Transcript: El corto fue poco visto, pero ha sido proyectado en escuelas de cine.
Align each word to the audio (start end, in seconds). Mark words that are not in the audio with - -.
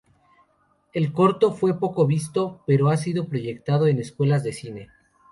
El 0.93 1.13
corto 1.13 1.51
fue 1.51 1.77
poco 1.77 2.07
visto, 2.07 2.63
pero 2.65 2.89
ha 2.89 2.97
sido 2.97 3.27
proyectado 3.27 3.85
en 3.85 3.99
escuelas 3.99 4.43
de 4.43 4.51
cine. 4.51 4.89